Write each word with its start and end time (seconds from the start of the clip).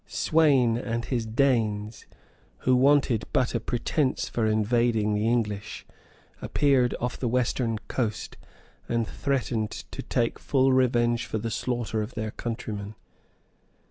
Sweyn 0.07 0.77
and 0.79 1.05
his 1.05 1.27
Danes, 1.27 2.07
who 2.65 2.75
wanted 2.75 3.25
but 3.33 3.53
a 3.53 3.59
pretence 3.59 4.27
for 4.27 4.47
invading 4.47 5.13
the 5.13 5.27
English, 5.27 5.85
appeared 6.41 6.95
off 6.99 7.19
the 7.19 7.27
western 7.27 7.77
coast, 7.87 8.35
and 8.89 9.07
threatened 9.07 9.69
to 9.69 10.01
take 10.01 10.39
full 10.39 10.73
revenge 10.73 11.27
for 11.27 11.37
the 11.37 11.51
slaughter 11.51 12.01
of 12.01 12.15
their 12.15 12.31
countrymen. 12.31 12.95